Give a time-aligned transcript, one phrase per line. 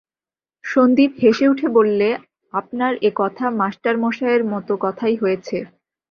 [0.63, 2.09] সন্দীপ হেসে উঠে বললে,
[2.53, 5.57] আপনার এ কথা মাস্টারমশায়ের মতো কথাই হয়েছে।